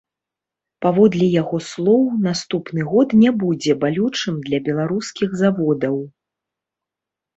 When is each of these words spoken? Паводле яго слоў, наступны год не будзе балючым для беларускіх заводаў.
Паводле 0.83 1.25
яго 1.41 1.57
слоў, 1.71 2.01
наступны 2.27 2.81
год 2.93 3.07
не 3.25 3.31
будзе 3.43 3.75
балючым 3.83 4.35
для 4.49 4.59
беларускіх 4.69 5.29
заводаў. 5.43 5.95